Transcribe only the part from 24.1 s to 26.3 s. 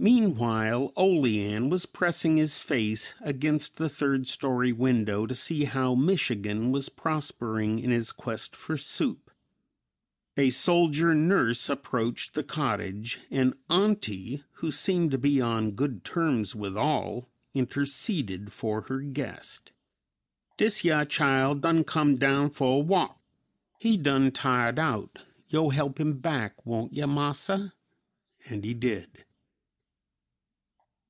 tiad out, yo' help him